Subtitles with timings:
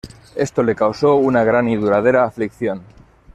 [0.33, 2.81] Esto le causó una gran y duradera aflicción.